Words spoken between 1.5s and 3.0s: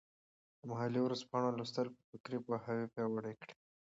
لوستل به فکري پوهاوي